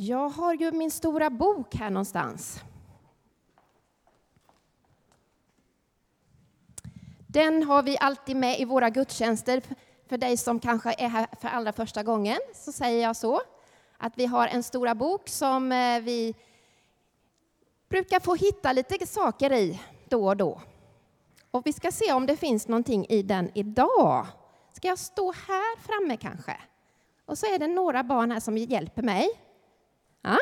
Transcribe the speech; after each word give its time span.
Jag 0.00 0.28
har 0.28 0.54
ju 0.54 0.72
min 0.72 0.90
stora 0.90 1.30
bok 1.30 1.74
här 1.74 1.90
någonstans. 1.90 2.60
Den 7.26 7.62
har 7.62 7.82
vi 7.82 7.98
alltid 8.00 8.36
med 8.36 8.60
i 8.60 8.64
våra 8.64 8.90
gudstjänster. 8.90 9.62
För 10.08 10.18
dig 10.18 10.36
som 10.36 10.60
kanske 10.60 10.94
är 10.98 11.08
här 11.08 11.26
för 11.40 11.48
allra 11.48 11.72
första 11.72 12.02
gången 12.02 12.38
så 12.54 12.72
säger 12.72 13.02
jag 13.02 13.16
så. 13.16 13.40
Att 13.96 14.18
vi 14.18 14.26
har 14.26 14.48
en 14.48 14.62
stora 14.62 14.94
bok 14.94 15.28
som 15.28 15.72
eh, 15.72 16.00
vi 16.00 16.34
brukar 17.88 18.20
få 18.20 18.34
hitta 18.34 18.72
lite 18.72 19.06
saker 19.06 19.52
i 19.52 19.80
då 20.08 20.26
och 20.26 20.36
då. 20.36 20.60
Och 21.50 21.66
vi 21.66 21.72
ska 21.72 21.92
se 21.92 22.12
om 22.12 22.26
det 22.26 22.36
finns 22.36 22.68
någonting 22.68 23.06
i 23.08 23.22
den 23.22 23.50
idag. 23.54 24.26
Ska 24.72 24.88
jag 24.88 24.98
stå 24.98 25.32
här 25.32 25.78
framme 25.78 26.16
kanske? 26.16 26.56
Och 27.26 27.38
så 27.38 27.46
är 27.46 27.58
det 27.58 27.66
några 27.66 28.02
barn 28.02 28.30
här 28.30 28.40
som 28.40 28.58
hjälper 28.58 29.02
mig. 29.02 29.47
Ja, 30.22 30.38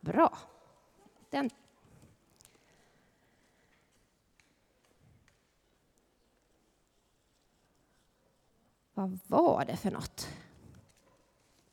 bra. 0.00 0.38
Den. 1.30 1.50
Vad 8.94 9.18
var 9.26 9.64
det 9.64 9.76
för 9.76 9.90
något? 9.90 10.28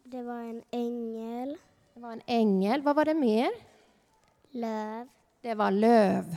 Det 0.04 0.23
var 0.23 0.40
en 0.41 0.63
ängel. 0.72 1.58
Det 1.94 2.00
var 2.00 2.12
en 2.12 2.22
ängel. 2.26 2.82
Vad 2.82 2.96
var 2.96 3.05
det 3.05 3.13
mer? 3.13 3.49
Löv. 4.49 5.08
Det 5.41 5.54
var 5.55 5.72
löv. 5.72 6.35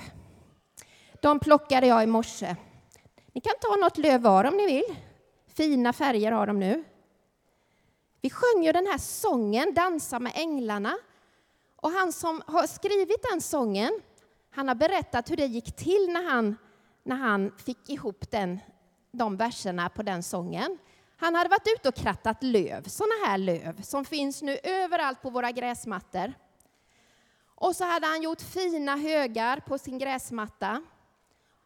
De 1.23 1.39
plockade 1.39 1.87
jag 1.87 2.03
i 2.03 2.07
morse. 2.07 2.57
Ni 3.33 3.41
kan 3.41 3.55
ta 3.61 3.77
något 3.77 3.99
löv 3.99 4.21
var 4.21 4.45
om 4.45 4.57
ni 4.57 4.67
vill. 4.67 4.97
Fina 5.47 5.93
färger 5.93 6.33
har 6.33 6.47
de 6.47 6.59
nu. 6.59 6.85
Vi 8.21 8.31
sjöng 8.31 8.65
ju 8.65 8.73
den 8.73 8.87
här 8.87 8.99
sången, 8.99 9.75
Dansa 9.75 10.19
med 10.19 10.33
änglarna. 10.35 10.97
Och 11.77 11.91
han 11.91 12.13
som 12.13 12.43
har 12.47 12.67
skrivit 12.67 13.27
den 13.31 13.41
sången, 13.41 14.01
han 14.51 14.69
har 14.69 14.75
berättat 14.75 15.31
hur 15.31 15.37
det 15.37 15.47
gick 15.47 15.77
till 15.77 16.13
när 16.13 16.23
han, 16.31 16.57
när 17.03 17.17
han 17.17 17.53
fick 17.57 17.91
ihop 17.91 18.31
den, 18.31 18.61
de 19.13 19.37
verserna 19.37 19.89
på 19.89 20.03
den 20.03 20.23
sången. 20.23 20.79
Han 21.17 21.35
hade 21.35 21.51
varit 21.51 21.69
ute 21.77 21.89
och 21.89 21.95
krattat 21.95 22.43
löv, 22.43 22.89
sådana 22.89 23.15
här 23.27 23.39
löv 23.39 23.83
som 23.83 24.05
finns 24.05 24.43
nu 24.43 24.59
överallt 24.63 25.23
på 25.23 25.31
våra 25.31 25.51
gräsmattor. 25.51 26.35
Och 27.55 27.77
så 27.77 27.85
hade 27.85 28.07
han 28.07 28.23
gjort 28.23 28.41
fina 28.41 28.97
högar 28.97 29.61
på 29.61 29.79
sin 29.79 29.99
gräsmatta. 29.99 30.83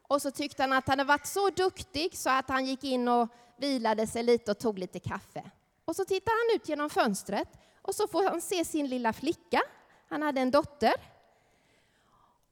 Och 0.08 0.22
så 0.22 0.30
tyckte 0.30 0.62
han 0.62 0.72
att 0.72 0.88
han 0.88 0.98
hade 0.98 1.08
varit 1.08 1.26
så 1.26 1.50
duktig 1.50 2.16
så 2.16 2.30
att 2.30 2.48
han 2.48 2.66
gick 2.66 2.84
in 2.84 3.08
och 3.08 3.28
vilade 3.56 4.06
sig 4.06 4.22
lite 4.22 4.50
och 4.50 4.58
tog 4.58 4.78
lite 4.78 4.98
kaffe. 4.98 5.50
Och 5.84 5.96
så 5.96 6.04
tittar 6.04 6.32
han 6.32 6.56
ut 6.56 6.68
genom 6.68 6.90
fönstret 6.90 7.48
och 7.82 7.94
så 7.94 8.08
får 8.08 8.24
han 8.28 8.40
se 8.40 8.64
sin 8.64 8.88
lilla 8.88 9.12
flicka. 9.12 9.62
Han 10.08 10.22
hade 10.22 10.40
en 10.40 10.50
dotter. 10.50 10.94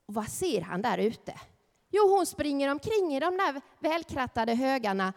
Och 0.07 0.15
vad 0.15 0.29
ser 0.29 0.61
han 0.61 0.83
där 0.83 0.99
ute? 0.99 1.41
Jo, 1.91 2.09
hon 2.17 2.27
springer 2.27 2.71
omkring 2.71 3.17
i 3.17 3.21
de 3.21 3.37
där 3.37 3.61
välkrattade 3.79 4.55
högarna 4.55 5.13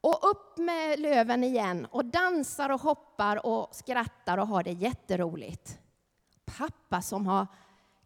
och 0.00 0.30
upp 0.30 0.58
med 0.58 1.00
löven 1.00 1.44
igen 1.44 1.86
och 1.90 2.04
dansar 2.04 2.70
och 2.70 2.80
hoppar 2.80 3.46
och 3.46 3.74
skrattar 3.74 4.38
och 4.38 4.46
har 4.46 4.62
det 4.62 4.72
jätteroligt. 4.72 5.78
Pappa 6.44 7.02
som 7.02 7.26
har 7.26 7.46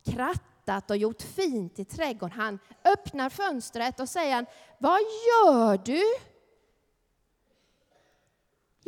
krattat 0.04 0.90
och 0.90 0.96
gjort 0.96 1.22
fint 1.22 1.78
i 1.78 1.84
trädgården, 1.84 2.40
han 2.40 2.58
öppnar 2.84 3.30
fönstret 3.30 4.00
och 4.00 4.08
säger 4.08 4.46
Vad 4.78 5.00
gör 5.00 5.78
du? 5.84 6.02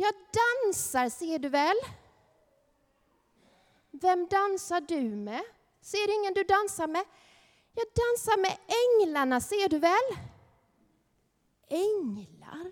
Jag 0.01 0.13
dansar, 0.13 1.09
ser 1.09 1.39
du 1.39 1.49
väl? 1.49 1.75
Vem 3.91 4.27
dansar 4.27 4.81
du 4.81 5.01
med? 5.01 5.41
Ser 5.81 6.19
ingen 6.19 6.33
du 6.33 6.43
dansar 6.43 6.87
med? 6.87 7.05
Jag 7.73 7.85
dansar 7.85 8.41
med 8.41 8.57
änglarna, 8.83 9.41
ser 9.41 9.69
du 9.69 9.79
väl? 9.79 10.17
Änglar? 11.67 12.71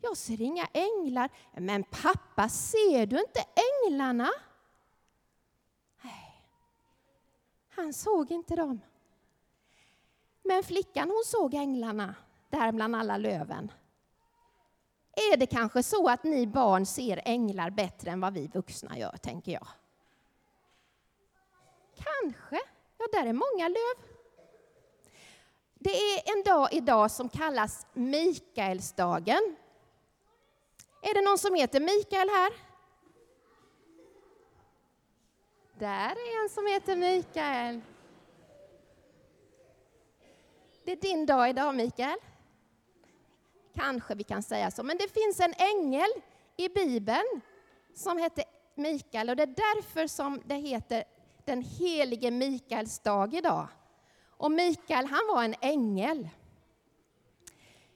Jag 0.00 0.16
ser 0.16 0.40
inga 0.40 0.66
änglar. 0.72 1.30
Men 1.56 1.84
pappa, 1.84 2.48
ser 2.48 3.06
du 3.06 3.20
inte 3.20 3.44
änglarna? 3.86 4.30
Nej, 6.02 6.44
han 7.68 7.92
såg 7.92 8.30
inte 8.30 8.56
dem. 8.56 8.80
Men 10.42 10.62
flickan 10.62 11.10
hon 11.10 11.22
såg 11.24 11.54
änglarna 11.54 12.14
där 12.50 12.72
bland 12.72 12.96
alla 12.96 13.16
löven. 13.16 13.72
Är 15.20 15.36
det 15.36 15.46
kanske 15.46 15.82
så 15.82 16.08
att 16.08 16.24
ni 16.24 16.46
barn 16.46 16.86
ser 16.86 17.22
änglar 17.24 17.70
bättre 17.70 18.10
än 18.10 18.20
vad 18.20 18.34
vi 18.34 18.46
vuxna 18.46 18.98
gör, 18.98 19.16
tänker 19.16 19.52
jag? 19.52 19.66
Kanske. 21.94 22.60
Ja, 22.98 23.06
där 23.12 23.26
är 23.26 23.32
många 23.32 23.68
löv. 23.68 24.10
Det 25.74 25.90
är 25.90 26.36
en 26.36 26.42
dag 26.42 26.68
idag 26.72 27.10
som 27.10 27.28
kallas 27.28 27.86
Mikaelsdagen. 27.92 29.56
Är 31.02 31.14
det 31.14 31.20
någon 31.20 31.38
som 31.38 31.54
heter 31.54 31.80
Mikael 31.80 32.28
här? 32.28 32.52
Där 35.78 36.10
är 36.10 36.42
en 36.42 36.48
som 36.50 36.66
heter 36.66 36.96
Mikael. 36.96 37.80
Det 40.84 40.92
är 40.92 40.96
din 40.96 41.26
dag 41.26 41.50
idag, 41.50 41.74
Mikael. 41.74 42.18
Kanske 43.74 44.14
vi 44.14 44.24
kan 44.24 44.42
säga 44.42 44.70
så. 44.70 44.82
Men 44.82 44.96
det 44.96 45.08
finns 45.08 45.40
en 45.40 45.54
ängel 45.56 46.08
i 46.56 46.68
Bibeln 46.68 47.40
som 47.94 48.18
heter 48.18 48.44
Mikael 48.74 49.30
och 49.30 49.36
det 49.36 49.42
är 49.42 49.46
därför 49.46 50.06
som 50.06 50.42
det 50.44 50.54
heter 50.54 51.04
den 51.44 51.62
helige 51.62 52.30
Mikaels 52.30 52.98
dag 52.98 53.34
idag. 53.34 53.68
Och 54.28 54.50
Mikael, 54.50 55.06
han 55.06 55.26
var 55.34 55.44
en 55.44 55.54
ängel. 55.60 56.28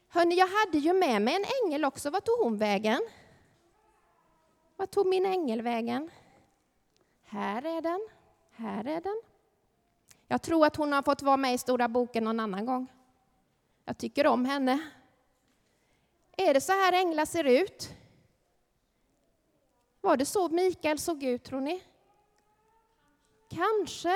Hörrni, 0.08 0.34
jag 0.34 0.46
hade 0.46 0.78
ju 0.78 0.92
med 0.92 1.22
mig 1.22 1.34
en 1.34 1.44
ängel 1.64 1.84
också. 1.84 2.10
Var 2.10 2.20
tog 2.20 2.38
hon 2.38 2.58
vägen? 2.58 3.00
Var 4.76 4.86
tog 4.86 5.06
min 5.06 5.26
ängel 5.26 5.62
vägen? 5.62 6.10
Här 7.24 7.64
är 7.78 7.80
den. 7.80 8.08
Här 8.50 8.86
är 8.86 9.00
den. 9.00 9.22
Jag 10.28 10.42
tror 10.42 10.66
att 10.66 10.76
hon 10.76 10.92
har 10.92 11.02
fått 11.02 11.22
vara 11.22 11.36
med 11.36 11.54
i 11.54 11.58
Stora 11.58 11.88
boken 11.88 12.24
någon 12.24 12.40
annan 12.40 12.66
gång. 12.66 12.86
Jag 13.84 13.98
tycker 13.98 14.26
om 14.26 14.44
henne. 14.44 14.90
Är 16.36 16.54
det 16.54 16.60
så 16.60 16.72
här 16.72 16.92
änglar 16.92 17.24
ser 17.24 17.44
ut? 17.44 17.90
Var 20.00 20.16
det 20.16 20.24
så 20.24 20.48
Mikael 20.48 20.98
såg 20.98 21.22
ut, 21.22 21.44
tror 21.44 21.60
ni? 21.60 21.82
Kanske. 23.50 24.14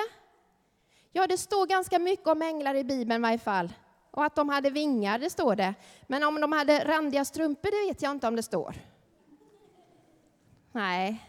Ja, 1.13 1.27
det 1.27 1.39
står 1.39 1.67
ganska 1.67 1.99
mycket 1.99 2.27
om 2.27 2.43
änglar 2.43 2.75
i 2.75 2.85
Bibeln 2.85 3.21
i 3.21 3.23
varje 3.23 3.39
fall. 3.39 3.73
Och 4.11 4.25
att 4.25 4.35
de 4.35 4.49
hade 4.49 4.71
vingar, 4.71 5.19
det 5.19 5.31
står 5.31 5.57
det. 5.57 5.75
Men 6.07 6.23
om 6.23 6.41
de 6.41 6.53
hade 6.53 6.85
randiga 6.85 7.25
strumpor, 7.25 7.71
det 7.71 7.89
vet 7.89 8.03
jag 8.03 8.13
inte 8.13 8.29
om 8.29 8.37
det 8.37 8.43
står. 8.43 8.75
Nej. 10.73 11.25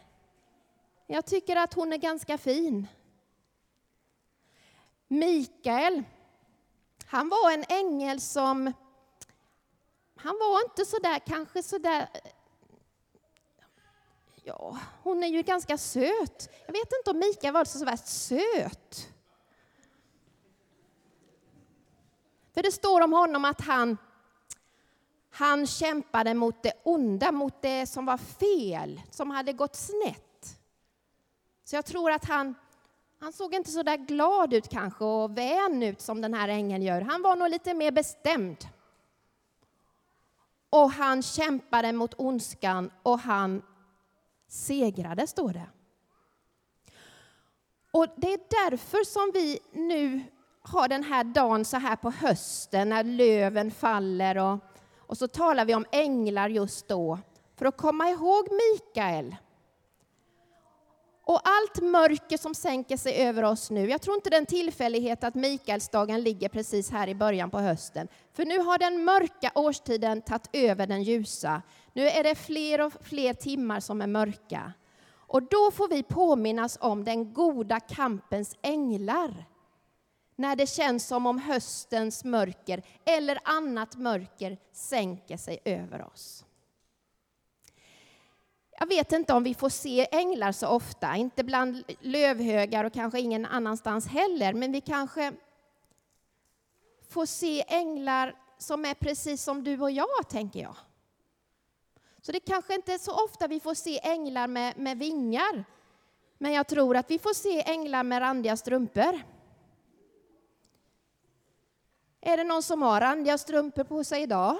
Jag 1.07 1.25
tycker 1.25 1.55
att 1.55 1.73
hon 1.73 1.93
är 1.93 1.97
ganska 1.97 2.37
fin. 2.37 2.87
Mikael, 5.07 6.03
han 7.05 7.29
var 7.29 7.51
en 7.51 7.63
ängel 7.69 8.21
som... 8.21 8.73
Han 10.21 10.37
var 10.39 10.63
inte 10.63 10.85
så 10.85 10.99
där, 10.99 11.19
kanske 11.19 11.63
så 11.63 11.77
där... 11.77 12.09
Ja, 14.43 14.77
hon 15.03 15.23
är 15.23 15.27
ju 15.27 15.41
ganska 15.41 15.77
söt. 15.77 16.49
Jag 16.65 16.73
vet 16.73 16.93
inte 16.99 17.11
om 17.11 17.19
Mikael 17.19 17.53
var 17.53 17.65
så 17.65 17.85
värst 17.85 18.07
söt. 18.07 19.07
För 22.53 22.63
det 22.63 22.71
står 22.71 23.01
om 23.01 23.13
honom 23.13 23.45
att 23.45 23.61
han, 23.61 23.97
han 25.29 25.67
kämpade 25.67 26.33
mot 26.33 26.63
det 26.63 26.73
onda, 26.83 27.31
mot 27.31 27.61
det 27.61 27.87
som 27.87 28.05
var 28.05 28.17
fel, 28.17 29.01
som 29.09 29.31
hade 29.31 29.53
gått 29.53 29.75
snett. 29.75 30.59
Så 31.63 31.75
jag 31.75 31.85
tror 31.85 32.11
att 32.11 32.25
han, 32.25 32.55
han 33.19 33.33
såg 33.33 33.53
inte 33.53 33.71
så 33.71 33.83
där 33.83 33.97
glad 33.97 34.53
ut 34.53 34.69
kanske 34.69 35.03
och 35.03 35.37
vän 35.37 35.83
ut 35.83 36.01
som 36.01 36.21
den 36.21 36.33
här 36.33 36.47
ängeln 36.47 36.83
gör. 36.83 37.01
Han 37.01 37.21
var 37.21 37.35
nog 37.35 37.49
lite 37.49 37.73
mer 37.73 37.91
bestämd. 37.91 38.67
Och 40.69 40.91
han 40.91 41.23
kämpade 41.23 41.93
mot 41.93 42.13
ondskan 42.17 42.91
och 43.03 43.19
han 43.19 43.61
segrade, 44.47 45.27
står 45.27 45.53
det. 45.53 45.69
Och 47.91 48.07
det 48.17 48.33
är 48.33 48.69
därför 48.69 49.03
som 49.03 49.31
vi 49.33 49.59
nu 49.71 50.21
har 50.61 50.87
den 50.87 51.03
här 51.03 51.23
dagen 51.23 51.65
så 51.65 51.77
här 51.77 51.95
på 51.95 52.11
hösten 52.11 52.89
när 52.89 53.03
löven 53.03 53.71
faller 53.71 54.37
och, 54.37 54.59
och 54.97 55.17
så 55.17 55.27
talar 55.27 55.65
vi 55.65 55.75
om 55.75 55.85
änglar 55.91 56.49
just 56.49 56.87
då 56.87 57.19
för 57.55 57.65
att 57.65 57.77
komma 57.77 58.09
ihåg 58.09 58.47
Mikael. 58.51 59.35
Och 61.29 61.41
allt 61.43 61.81
mörker 61.81 62.37
som 62.37 62.55
sänker 62.55 62.97
sig 62.97 63.13
över 63.13 63.43
oss 63.43 63.71
nu. 63.71 63.89
Jag 63.89 64.01
tror 64.01 64.15
inte 64.15 64.29
det 64.29 64.35
är 64.35 64.39
en 64.39 64.45
tillfällighet 64.45 65.23
att 65.23 65.35
Mikaelsdagen 65.35 66.21
ligger 66.21 66.49
precis 66.49 66.91
här 66.91 67.07
i 67.07 67.15
början 67.15 67.49
på 67.49 67.59
hösten. 67.59 68.07
För 68.33 68.45
nu 68.45 68.59
har 68.59 68.77
den 68.77 69.03
mörka 69.03 69.51
årstiden 69.55 70.21
tagit 70.21 70.49
över 70.53 70.87
den 70.87 71.03
ljusa. 71.03 71.61
Nu 71.93 72.07
är 72.07 72.23
det 72.23 72.35
fler 72.35 72.81
och 72.81 72.93
fler 73.01 73.33
timmar 73.33 73.79
som 73.79 74.01
är 74.01 74.07
mörka. 74.07 74.73
Och 75.11 75.43
då 75.43 75.71
får 75.71 75.87
vi 75.87 76.03
påminnas 76.03 76.77
om 76.81 77.03
den 77.03 77.33
goda 77.33 77.79
kampens 77.79 78.57
änglar. 78.61 79.45
När 80.35 80.55
det 80.55 80.67
känns 80.67 81.07
som 81.07 81.25
om 81.25 81.39
höstens 81.39 82.23
mörker 82.23 82.83
eller 83.05 83.39
annat 83.43 83.95
mörker 83.95 84.57
sänker 84.73 85.37
sig 85.37 85.59
över 85.65 86.05
oss. 86.05 86.45
Jag 88.79 88.87
vet 88.87 89.11
inte 89.11 89.33
om 89.33 89.43
vi 89.43 89.53
får 89.53 89.69
se 89.69 90.07
änglar 90.11 90.51
så 90.51 90.67
ofta, 90.67 91.15
inte 91.15 91.43
bland 91.43 91.83
lövhögar 91.99 92.83
och 92.83 92.93
kanske 92.93 93.19
ingen 93.19 93.45
annanstans 93.45 94.07
heller, 94.07 94.53
men 94.53 94.71
vi 94.71 94.81
kanske 94.81 95.33
får 97.09 97.25
se 97.25 97.63
änglar 97.67 98.35
som 98.57 98.85
är 98.85 98.93
precis 98.93 99.43
som 99.43 99.63
du 99.63 99.81
och 99.81 99.91
jag, 99.91 100.29
tänker 100.29 100.59
jag. 100.59 100.75
Så 102.21 102.31
det 102.31 102.39
kanske 102.39 102.75
inte 102.75 102.93
är 102.93 102.97
så 102.97 103.23
ofta 103.25 103.47
vi 103.47 103.59
får 103.59 103.73
se 103.73 103.99
änglar 104.03 104.47
med, 104.47 104.77
med 104.77 104.97
vingar, 104.97 105.65
men 106.37 106.53
jag 106.53 106.67
tror 106.67 106.97
att 106.97 107.11
vi 107.11 107.19
får 107.19 107.33
se 107.33 107.63
änglar 107.71 108.03
med 108.03 108.21
randiga 108.21 108.57
strumpor. 108.57 109.21
Är 112.21 112.37
det 112.37 112.43
någon 112.43 112.63
som 112.63 112.81
har 112.81 113.01
randiga 113.01 113.37
strumpor 113.37 113.83
på 113.83 114.03
sig 114.03 114.21
idag? 114.21 114.57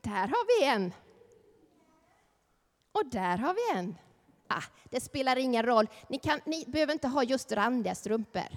Där 0.00 0.28
har 0.28 0.60
vi 0.60 0.66
en. 0.66 0.92
Och 2.96 3.06
där 3.06 3.36
har 3.38 3.54
vi 3.54 3.78
en. 3.78 3.98
Ah, 4.48 4.62
det 4.90 5.00
spelar 5.00 5.36
ingen 5.36 5.66
roll. 5.66 5.88
Ni, 6.08 6.18
kan, 6.18 6.40
ni 6.44 6.64
behöver 6.66 6.92
inte 6.92 7.08
ha 7.08 7.22
just 7.22 7.52
randiga 7.52 7.94
strumpor. 7.94 8.48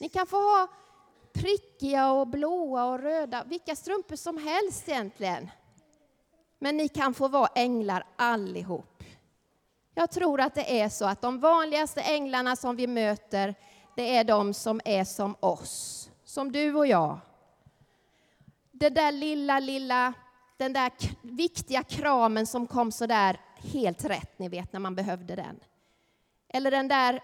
Ni 0.00 0.08
kan 0.08 0.26
få 0.26 0.36
ha 0.36 0.68
prickiga 1.32 2.12
och 2.12 2.26
blåa 2.26 2.84
och 2.84 2.98
röda, 2.98 3.44
vilka 3.44 3.76
strumpor 3.76 4.16
som 4.16 4.38
helst 4.38 4.88
egentligen. 4.88 5.50
Men 6.58 6.76
ni 6.76 6.88
kan 6.88 7.14
få 7.14 7.28
vara 7.28 7.48
änglar 7.54 8.06
allihop. 8.16 9.02
Jag 9.94 10.10
tror 10.10 10.40
att 10.40 10.54
det 10.54 10.80
är 10.80 10.88
så 10.88 11.04
att 11.04 11.22
de 11.22 11.40
vanligaste 11.40 12.00
änglarna 12.00 12.56
som 12.56 12.76
vi 12.76 12.86
möter, 12.86 13.54
det 13.96 14.16
är 14.16 14.24
de 14.24 14.54
som 14.54 14.80
är 14.84 15.04
som 15.04 15.36
oss, 15.40 16.10
som 16.24 16.52
du 16.52 16.74
och 16.74 16.86
jag. 16.86 17.18
Det 18.72 18.90
där 18.90 19.12
lilla, 19.12 19.60
lilla, 19.60 20.12
den 20.56 20.72
där 20.72 20.92
viktiga 21.22 21.82
kramen 21.82 22.46
som 22.46 22.66
kom 22.66 22.92
så 22.92 23.06
där 23.06 23.40
helt 23.62 24.04
rätt, 24.04 24.38
ni 24.38 24.48
vet, 24.48 24.72
när 24.72 24.80
man 24.80 24.94
behövde 24.94 25.36
den. 25.36 25.60
Eller 26.48 26.70
den 26.70 26.88
där, 26.88 27.20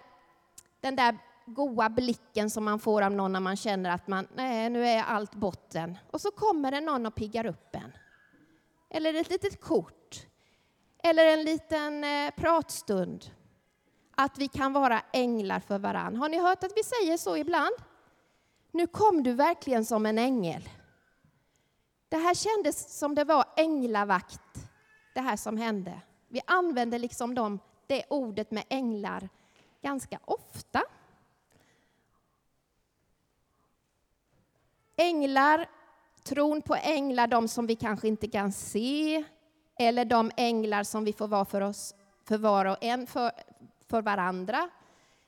den 0.81 0.97
där 0.97 1.19
goa 1.47 1.88
blicken 1.88 2.50
som 2.50 2.65
man 2.65 2.79
får 2.79 3.03
av 3.03 3.12
någon 3.12 3.33
när 3.33 3.41
man 3.41 3.56
känner 3.56 3.91
att 3.91 4.06
man, 4.06 4.29
nej, 4.35 4.71
nu 4.71 4.87
är 4.87 5.03
allt 5.03 5.35
botten. 5.35 5.99
Och 6.11 6.21
så 6.21 6.31
kommer 6.31 6.71
det 6.71 6.81
någon 6.81 7.06
och 7.06 7.15
piggar 7.15 7.47
upp 7.47 7.75
en. 7.75 7.93
Eller 8.91 9.15
ett 9.15 9.31
litet 9.31 9.61
kort. 9.61 10.27
Eller 11.03 11.27
en 11.27 11.43
liten 11.43 12.05
eh, 12.05 12.31
pratstund. 12.37 13.31
Att 14.17 14.39
vi 14.39 14.49
kan 14.49 14.73
vara 14.73 15.03
änglar 15.12 15.61
för 15.61 15.79
varann. 15.79 16.17
Har 16.17 16.29
ni 16.29 16.39
hört 16.39 16.65
att 16.65 16.73
vi 16.77 16.82
säger 16.82 17.17
så 17.17 17.37
ibland? 17.37 17.75
Nu 18.71 18.87
kom 18.87 19.23
du 19.23 19.32
verkligen 19.32 19.85
som 19.85 20.06
en 20.06 20.19
ängel. 20.19 20.69
Det 22.09 22.17
här 22.17 22.35
kändes 22.35 22.99
som 22.99 23.15
det 23.15 23.25
var 23.25 23.44
änglavakt, 23.56 24.71
det 25.15 25.21
här 25.21 25.37
som 25.37 25.56
hände. 25.56 26.00
Vi 26.28 26.40
använder 26.46 26.99
liksom 26.99 27.34
de, 27.34 27.58
det 27.87 28.05
ordet 28.08 28.50
med 28.50 28.64
änglar 28.69 29.28
ganska 29.82 30.20
ofta. 30.25 30.82
Änglar, 34.96 35.69
tron 36.23 36.62
på 36.62 36.75
änglar, 36.75 37.26
de 37.26 37.49
som 37.49 37.67
vi 37.67 37.76
kanske 37.76 38.08
inte 38.08 38.28
kan 38.28 38.52
se, 38.52 39.25
eller 39.78 40.05
de 40.05 40.31
änglar 40.37 40.82
som 40.82 41.05
vi 41.05 41.12
får 41.12 41.28
vara 41.28 41.44
för 41.44 41.61
oss, 41.61 41.94
för 42.25 42.38
var 42.38 42.64
och 42.64 42.76
en, 42.81 43.06
för, 43.06 43.31
för 43.88 44.02
varandra. 44.02 44.70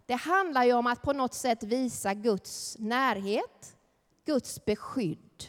Det 0.06 0.14
handlar 0.14 0.64
ju 0.64 0.72
om 0.72 0.86
att 0.86 1.02
på 1.02 1.12
något 1.12 1.34
sätt 1.34 1.62
visa 1.62 2.14
Guds 2.14 2.76
närhet, 2.78 3.76
Guds 4.24 4.64
beskydd. 4.64 5.44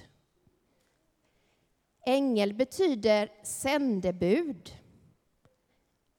Ängel 2.05 2.53
betyder 2.53 3.31
sändebud. 3.43 4.75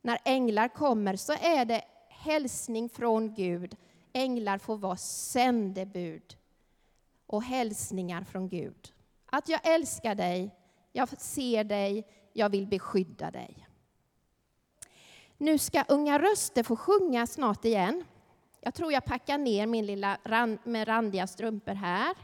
När 0.03 0.19
änglar 0.25 0.69
kommer 0.69 1.17
så 1.17 1.33
är 1.33 1.65
det 1.65 1.83
hälsning 2.09 2.89
från 2.89 3.35
Gud. 3.35 3.77
Änglar 4.13 4.59
får 4.59 4.77
vara 4.77 4.97
sändebud 4.97 6.37
och 7.27 7.43
hälsningar 7.43 8.25
från 8.25 8.49
Gud. 8.49 8.93
Att 9.27 9.49
jag 9.49 9.61
älskar 9.75 10.15
dig, 10.15 10.55
jag 10.93 11.21
ser 11.21 11.65
dig, 11.65 12.07
jag 12.33 12.49
vill 12.49 12.67
beskydda 12.67 13.31
dig. 13.31 13.67
Nu 15.37 15.59
ska 15.59 15.85
Unga 15.89 16.19
röster 16.19 16.63
få 16.63 16.77
sjunga 16.77 17.27
snart 17.27 17.65
igen. 17.65 18.05
Jag 18.61 18.75
tror 18.75 18.93
jag 18.93 19.05
packar 19.05 19.39
ner 19.39 19.67
min 19.67 19.87
lilla 19.87 20.19
rand, 20.25 20.59
med 20.65 20.89
randiga 20.89 21.27
strumpor 21.27 21.75
här. 21.75 22.17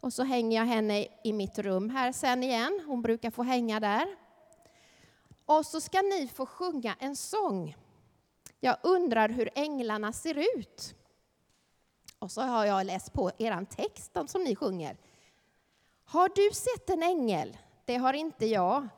Och 0.00 0.12
så 0.12 0.22
hänger 0.22 0.58
jag 0.58 0.66
henne 0.66 1.06
i 1.24 1.32
mitt 1.32 1.58
rum 1.58 1.90
här 1.90 2.12
sen 2.12 2.42
igen. 2.42 2.80
Hon 2.86 3.02
brukar 3.02 3.30
få 3.30 3.42
hänga 3.42 3.80
där. 3.80 4.06
Och 5.46 5.66
så 5.66 5.80
ska 5.80 6.02
ni 6.02 6.28
få 6.28 6.46
sjunga 6.46 6.96
en 6.98 7.16
sång. 7.16 7.76
Jag 8.60 8.76
undrar 8.82 9.28
hur 9.28 9.50
änglarna 9.54 10.12
ser 10.12 10.58
ut. 10.58 10.94
Och 12.18 12.30
så 12.30 12.40
har 12.40 12.64
jag 12.64 12.86
läst 12.86 13.12
på 13.12 13.30
er 13.38 13.64
text 13.64 14.16
som 14.26 14.44
ni 14.44 14.56
sjunger. 14.56 14.96
Har 16.04 16.28
du 16.28 16.50
sett 16.54 16.90
en 16.90 17.02
ängel? 17.02 17.56
Det 17.84 17.96
har 17.96 18.12
inte 18.12 18.46
jag. 18.46 18.88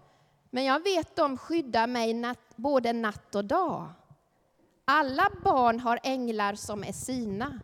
Men 0.50 0.65
jag 0.65 0.83
vet 0.83 1.17
de 1.17 1.39
skyddar 1.39 1.87
mig 1.87 2.15
natt, 2.15 2.56
både 2.56 2.93
natt 2.93 3.35
och 3.35 3.45
dag. 3.45 3.89
Alla 4.85 5.31
barn 5.45 5.81
har 5.81 6.00
änglar 6.03 6.55
som 6.55 6.85
är 6.85 6.93
sina. 6.93 7.61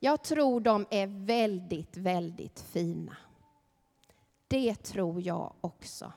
Jag 0.00 0.22
tror 0.22 0.60
de 0.60 0.86
är 0.90 1.26
väldigt, 1.26 1.96
väldigt 1.96 2.60
fina. 2.60 3.16
Det 4.48 4.74
tror 4.74 5.22
jag 5.22 5.52
också. 5.60 6.12